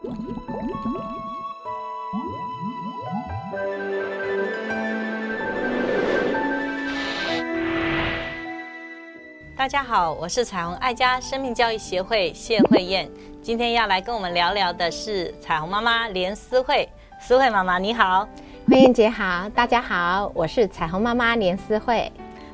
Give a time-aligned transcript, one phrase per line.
[0.00, 0.08] 大
[9.68, 13.10] 家好，我是彩虹爱家生命教育协会谢慧燕。
[13.42, 16.88] 今天要来跟我们聊聊的是彩虹妈妈连思慧。
[17.20, 18.26] 思慧妈妈你好，
[18.68, 22.10] 慧燕姐好，大家好，我是彩虹妈妈连思慧。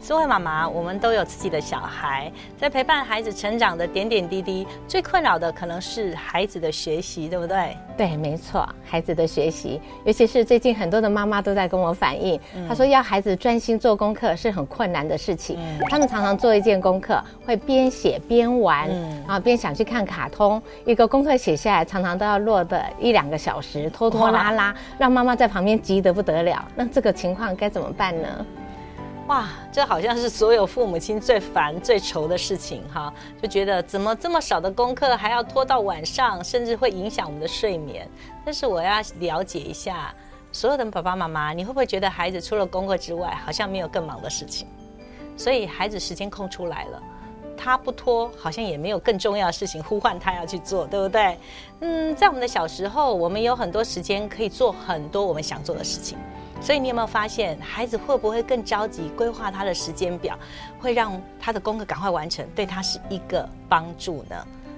[0.00, 7.76] 思慧妈妈，我们都有自己的小孩，在陪伴孩子成长的点点滴滴，最困扰的可能是孩子的学习，对不对？
[7.96, 15.58] 对，没错，孩子的学习，尤其是最近很多的妈妈都在跟我反映，她说要孩子专心做功课是很困难的事情。
[15.90, 18.88] 他们常常做一件功课，会边写边玩，
[19.26, 26.64] 然后边想去看卡通，一个功课写下来，常常都要落的一两个小时，拖拖拉拉，让妈妈在旁边急得不得了。
[26.74, 28.46] 那这个情况该怎么办呢？
[29.28, 38.08] 哇，这好像是所有父母亲最烦、最愁的事情哈，就觉得怎么这么少的功课还要拖到晚上，甚至会影响我们的睡眠。
[38.42, 40.14] 但是我要了解一下，
[40.50, 44.66] 所有的爸爸妈妈，你会不会觉得孩子除了功课之外，好像没有更忙的事情？
[45.36, 47.02] 所以孩子时间空出来了，
[47.54, 51.36] 他不拖，好像也没有更重要的事情呼唤他要去做，对不对？
[51.80, 56.16] 嗯，在我们的小时候，我们有很多时间可以做很多我们想做的事情。
[56.60, 60.38] 所以你有没有发现，孩子会不会更着急规划他的时间表，
[60.78, 64.36] 会让他的功课赶快完成，对他是一个帮助呢？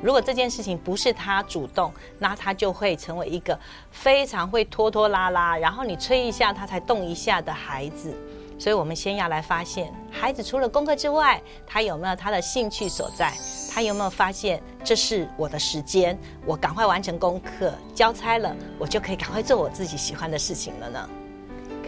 [0.00, 3.58] 如果这件事情不是他主动，那他就会成为一个
[3.90, 8.12] 非常会拖拖拉拉，然后你催一下他才动一下的孩子。
[8.58, 13.32] 所以我们先要来发现，孩子除了功课之外，他有没有他的兴趣所在？
[13.72, 16.16] 他有没有发现这是我的时间？
[16.44, 21.08] 我赶快完成功课，交差了，我就可以赶快做我自己喜欢的事情了呢？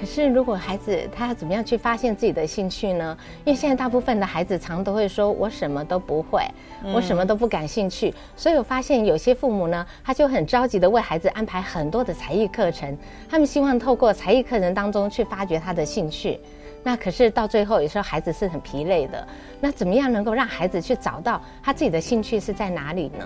[0.05, 3.16] 可是，如果孩子他要怎么样去发现自己的兴趣呢？
[3.42, 6.47] 因为现在大部分的孩子常都会说：“我什么都不会，
[6.92, 12.94] 我什么都不感兴趣。”所以我发现有些父母呢，他就很着急的为孩子安排很多的才艺课程，
[13.30, 16.38] 他们希望透过才艺课程当中去发掘他的兴趣。
[16.82, 19.26] 那可是到最后，有时候孩子是很疲累的。
[19.59, 23.25] 那怎么样能够让孩子去找到他自己的兴趣是在哪里呢？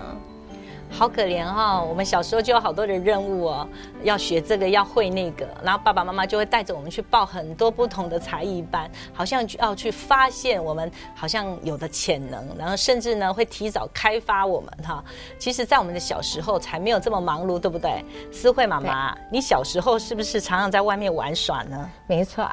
[0.91, 1.85] 好可怜哦！
[1.87, 3.67] 我们小时候就有好多的任务哦，
[4.03, 15.03] 要学这个，要会那个，然后爸爸妈妈就会带着我们去报很多不同的才艺班，好像要去发现我们好像有的潜能，然后甚至呢会提早开发我们哈。
[15.37, 18.03] 其实，在我们的小时候才没有这么忙碌，对不对？
[18.31, 21.89] 思慧妈妈，你小时候是不是常常在外面玩耍呢？
[22.07, 22.49] 没错，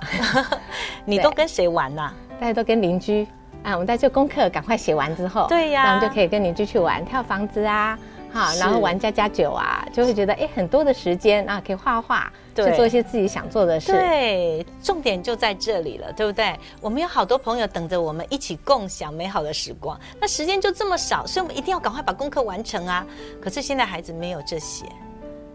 [1.05, 2.13] 你都跟谁玩呢？
[2.39, 3.27] 大家都跟邻居
[3.63, 3.73] 啊。
[3.73, 7.99] 我们在做功课，赶快写完之后，对呀，我们就可以跟邻居去玩跳房子啊。
[8.37, 13.93] 好，然后玩家家酒啊，就会觉得哎，很多的时间啊，可以画画，去做一些自己想做的事。
[13.93, 16.55] 对，重点就在这里了，对不对？
[16.83, 23.07] 我们有好多朋友等着我们一起共享美好的时光，那时间就这么少，所以我们一定要赶快把功课完成啊。
[23.41, 24.85] 可是现在孩子没有这些。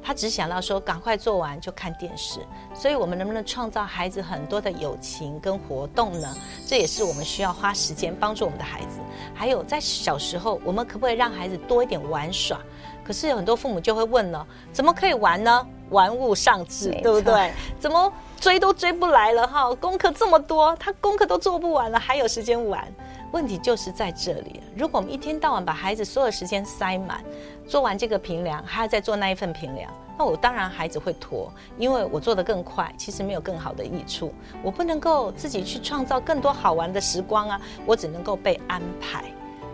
[0.03, 2.39] 他只想到说赶快做完就看电视，
[2.73, 6.35] 所以我们能不能创造孩子很多的友情跟活动呢？
[6.67, 8.99] 这也是我们需要花时间帮助我们的孩子。
[9.33, 12.59] 还有在小时候，我们可不可以让孩子多一点玩耍？
[13.03, 15.67] 可是有很多父母就会问了：怎么可以玩呢？
[15.89, 17.51] 玩物丧志，对不对？
[17.77, 19.73] 怎么追都追不来了哈？
[19.75, 22.87] 功课这么多，他功课都做不完了，还有时间玩？
[23.31, 24.61] 问题就是在这里。
[24.75, 27.23] 如果我们一天到晚把孩子所有时间塞满，
[27.65, 34.33] 做完这个评量，还要再做那一份评量，那我当然孩子会拖，因为我做得更快，其实没有更好的益处。
[34.61, 39.23] 我不能够自己去创造更多好玩的时光啊，我只能够被安排。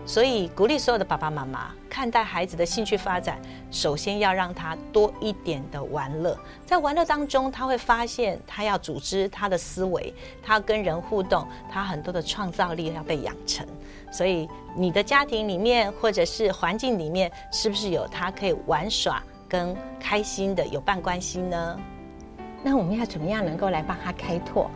[0.08, 3.38] 所以鼓励所有的爸爸妈妈看待孩子的兴趣发展，
[3.70, 13.66] 首先要让他多一点的玩乐，在玩乐当中，他会发现他要组织他的思维，他跟人互动，他很多的创造力要被养成。
[14.10, 21.78] 所以你的家庭里面或者是环境里面，是不是有他可以玩耍跟开心的有伴关系呢？
[22.64, 24.70] 那我们要怎么样能够来帮他开拓，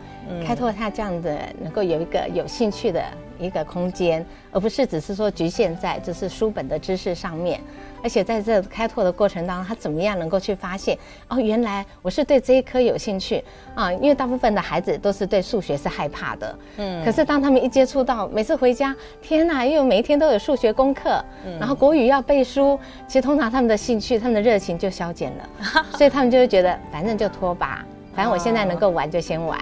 [0.45, 3.03] 开拓他这样的能够有一个有兴趣的？
[3.39, 7.59] 一个空间，而不是只是说局限在就是书本的知识上面，
[8.01, 10.97] 而且在这开拓的过程当中，他怎么样能够去发现
[11.27, 13.43] 哦，原来我是对这一科有兴趣
[13.75, 13.91] 啊？
[13.91, 21.21] 因为大部分的孩子都是对数学是害怕的，嗯，可是当他们一接触到，每次回家，天哪，因为每一天都有数学功课，
[21.59, 25.49] 然后国语要背书，其实通常他们的兴趣、他们的热情就消减了，
[25.97, 27.83] 所以他们就会觉得反正就拖吧，
[28.15, 29.59] 反正我现在能够玩就先玩。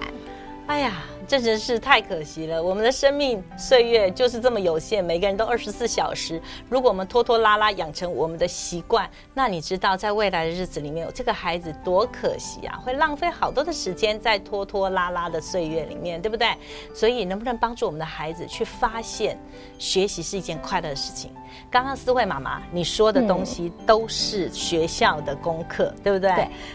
[0.72, 1.11] 哎呀。
[1.32, 2.62] 这真是太可惜了。
[2.62, 6.38] 我们的生命岁月就是这么有限，每个人都二十四小时。
[6.68, 16.48] 如果我们拖拖拉拉养成我们的习惯，那你知道在未来的日子里面，这个孩子多可惜啊，会浪费好多的时间在拖拖拉拉的岁月里面，对不对？
[16.92, 19.38] 所以能不能帮助我们的孩子去发现，
[19.78, 21.30] 学习是一件快乐的事情？
[21.70, 26.30] 刚刚思慧妈妈你说的东西都是学校的功课，对不对？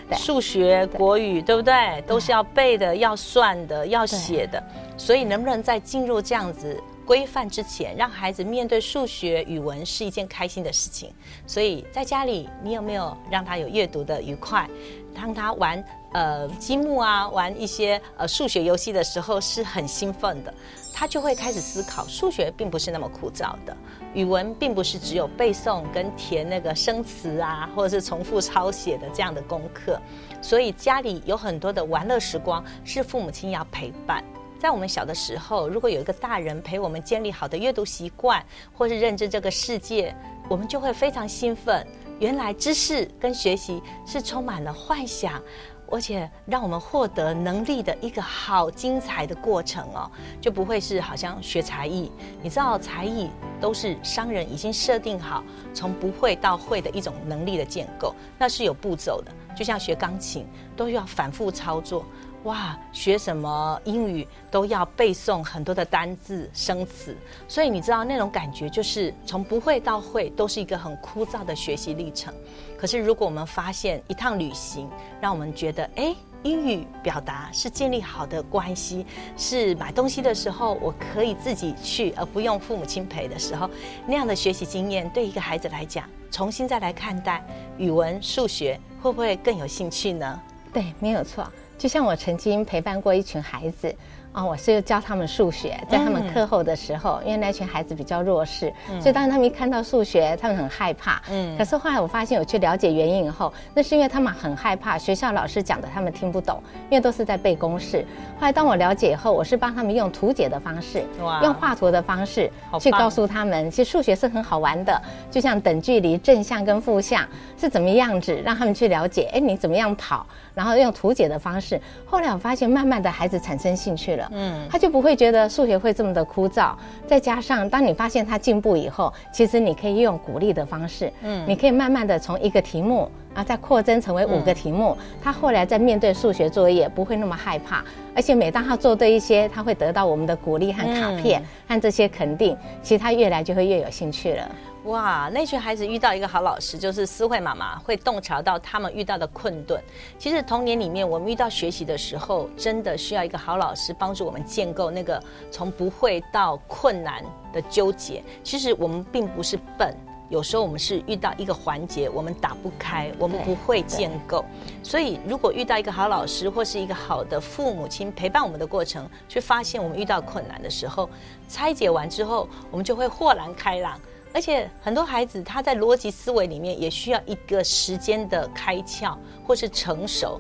[0.10, 2.01] 对，数学、国语，对不对？
[2.07, 4.62] 都是要背的、要算的、要写的。
[4.98, 11.12] 所以，能不能在进入这样子规范之前，让孩子面对数学、语文是一件开心的事情？
[11.46, 14.68] 所以在家里，你有没有让他有阅读的愉快？
[15.16, 15.84] 让他玩
[16.14, 20.54] 呃积木啊，玩一些呃数学游戏的时候是很兴奋的。
[20.94, 23.78] 他就会开始思考，数学并不是那么枯燥的，
[24.16, 30.00] 语文并不是只有背诵跟填那个生词啊，或者是重复抄写的这样的功课。
[30.42, 34.24] 所以家里有很多的玩乐时光，是父母亲要陪伴。
[34.59, 38.44] 在我们小的时候，如果有一个大人陪我们建立好的阅读习惯，
[38.74, 40.15] 或是认知这个世界，
[40.50, 41.86] 我们就会非常兴奋。
[42.19, 45.42] 原来知识跟学习是充满了幻想。
[45.89, 50.12] 而且让我们获得能力的一个好精彩的过程哦，
[50.42, 52.12] 就不会是好像学才艺。
[52.42, 53.30] 你知道才艺
[53.62, 55.42] 都是商人已经设定好
[55.74, 59.31] 从不会到会的一种能力的建构，那是有步骤的。
[59.56, 60.45] 就像学钢琴
[60.75, 62.06] 都要反复操作，
[62.44, 67.18] 哇，学什么英语都要背诵很多的单字生词，
[67.48, 72.34] 所以你知道那种感觉就是从不会到会都是一个很枯燥的学习历程。
[72.78, 74.89] 可是，如果我们发现一趟旅行
[75.19, 79.06] 让我们觉得，哎，英语表达是建立好的关系，
[79.36, 83.69] 是买东西的时候我可以自己去，而不用父母亲陪的时候，
[84.06, 87.44] 那样的学习经验对一个孩子来讲，重新再来看待
[87.78, 90.39] 语文、数学，会不会更有兴趣呢？
[90.72, 91.45] 对，没有错。
[91.77, 93.94] 就像我曾经陪伴过一群孩子。
[94.33, 101.19] 啊，我是教他们数学，在他们课后的时候，因为那群孩子比较弱势，所以当他们一看到数学，他们很害怕。
[101.31, 108.06] 嗯，可是后来我发现，我去了解原因以后，那是因为他们很害怕学校老师讲的，他们听不懂，因为都是在背公式。
[108.39, 111.03] 后来当我了解以后，我是帮他们用图解的方式，
[111.41, 115.01] 用画图的方式去告诉他们，其实数学是很好玩的，
[115.31, 117.27] 就像等距离、正向跟负向
[117.59, 119.31] 是怎么样子，让他们去了解。
[119.33, 120.27] 哎，你怎么样跑？
[120.57, 121.80] 然后用图解的方式。
[122.04, 124.27] 后来我发现，慢慢的孩子产生兴趣了。
[124.33, 126.74] 嗯，他就不会觉得数学会这么的枯燥。
[127.06, 134.98] 再加上，当你发现他进步以后，其实你可以用鼓励的方式，嗯，你可以慢慢的从一个题目啊，再扩增成为五个题目。
[135.24, 144.50] 他后来在面对数学作业不会那么害怕，而且每当他做对一些，他会得到我们的鼓励和卡片和这些肯定，其实他越来就会越有兴趣了。
[144.88, 149.81] 哇，那群孩子遇到一个好老师，就是思慧妈妈，会洞察到他们遇到的困顿。
[150.18, 158.24] 其实童年里面，我们遇到学习的时候，真的需要一个好老师帮助我们建构那个从不会到困难的纠结。
[158.45, 159.94] 其实我们并不是笨，
[160.30, 164.45] 有时候我们是遇到一个环节，我们打不开，我们不会建构。
[164.81, 171.10] 所以，如果遇到一个好老师或是一个好的父母亲陪伴我们的过程，去发现我们遇到困难的时候，
[171.50, 174.00] 拆解完之后，我们就会豁然开朗。
[174.33, 180.39] 而且很多孩子他在逻辑思维里面也需要一个时间的开窍或是成熟，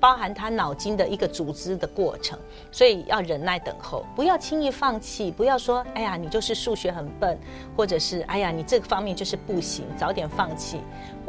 [0.00, 2.38] 包含他脑筋的一个组织的过程，
[2.72, 7.38] 所以要忍耐等候，不要轻易放弃，不要说哎呀你就是数学很笨，
[7.76, 10.80] 或者是哎呀你这个方面就是不行，早点放弃。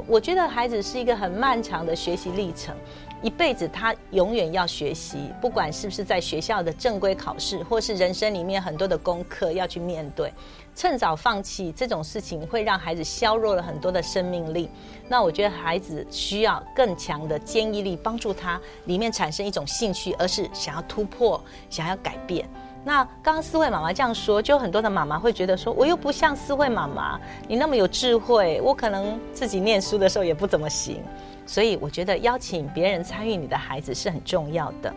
[0.07, 2.75] 我觉得孩子是一个很漫长的学习历程。
[3.21, 10.33] 一辈子，他永远要学习，不管是不是在学校的正规考试，或是人生里面很多的功课要去面对。
[10.73, 14.69] 趁早放弃这种事情，会让孩子削弱了很多的生命力。
[15.09, 22.49] 那我觉得孩子需要更强的坚毅力，帮助他里面产生一种兴趣，而是想要突破，想要改变。
[22.83, 31.03] 那刚刚思慧妈妈这样说，就很多的妈妈会觉得说，我又不像思慧妈妈，你那么有智慧，我可能自己念书的时候也不怎么行。
[31.45, 34.93] 所以我觉得邀请别人参与你的孩子是很重要的，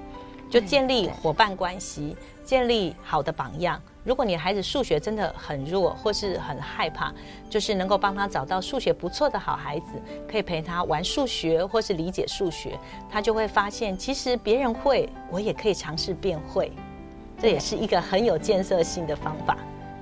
[0.51, 3.81] 就建立伙伴关系，建立好的榜样。
[4.05, 7.13] 如果你孩子数学真的很弱，或是很害怕，
[7.49, 9.93] 就是能够帮他找到数学不错的好孩子，
[10.31, 12.79] 可以陪他玩数学，或是理解数学，
[13.11, 16.71] 他就会发现，其实别人会，我也可以尝试变会。
[17.43, 19.57] 这也是一个很有建设性的方法。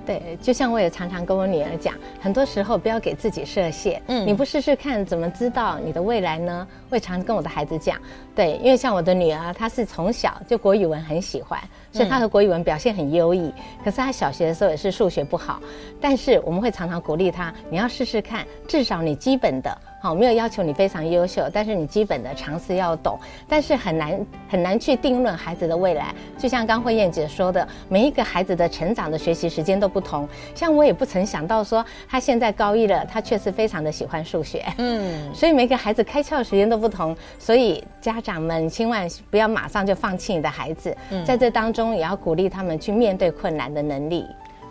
[0.07, 4.03] 对，就像我也常常跟我女儿讲，很多时候不要给自己设限。
[4.09, 6.67] 嗯，你不试试看，怎么知道你的未来呢？
[6.89, 7.97] 会常跟我的孩子讲，
[8.35, 11.61] 对，因为像我的女儿，她是从小就国语文很喜欢，
[11.93, 13.53] 所以她和国语文表现很优异。
[13.85, 15.61] 可是她小学的时候也是数学不好，
[16.01, 26.15] 但是我们会常常鼓励她，你要试试看，至少你基本的好，没有要求你非常优秀，但是你基本的常识要懂，但是很难很难去定论孩子的未来。
[26.39, 30.27] 就像刚慧燕姐说的，每一个孩子的成长的学习时间都不同。
[30.55, 34.65] 像我也不曾想到说，他现在高一了，他确实非常的喜欢数学。
[34.79, 44.25] 嗯， 所以每个孩子开窍时间都不同，所以家长们千万不要马上就放弃你的孩子，在这当中也要鼓励他们去面对困难的能力。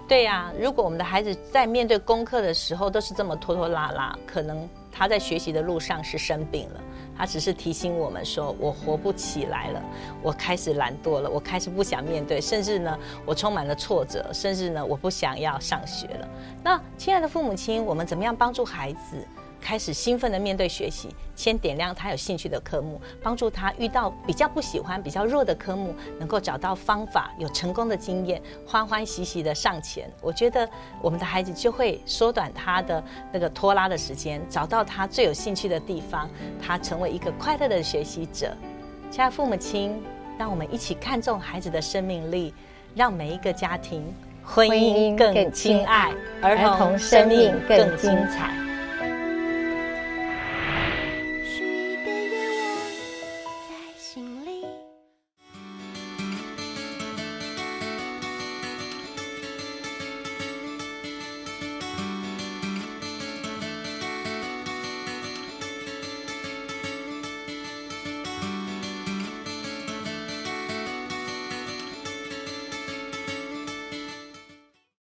[0.08, 6.82] 对呀，如果我们的孩子在面对功课的时候都是这么拖拖拉拉，可能他在学习的路上是生病了。
[7.18, 9.84] 他只是提醒我们说，我活不起来了，
[10.22, 16.28] 我开始懒惰了，我开始不想面对，甚至呢，我充满了挫折，甚至呢，我不想要上学了。
[16.64, 19.18] 那亲爱的父母亲，我们怎么样帮助孩子？
[19.62, 30.12] 开始兴奋的面对学习，先点亮他有兴趣的科目，帮助他遇到比较不喜欢、比较弱的科目，能够找到方法，有成功的经验，欢欢喜喜的上前。
[30.22, 30.68] 我觉得
[31.02, 36.30] 我们的孩子就会缩短他的那个拖拉的时间，找到他最有兴趣的地方，
[36.62, 38.56] 他成为一个快乐的学习者。
[39.12, 40.02] 亲爱父母亲，
[40.38, 42.54] 让我们一起看重孩子的生命力，
[42.96, 44.04] 让每一个家庭
[44.44, 48.59] 婚姻更亲爱，儿童生命更精彩。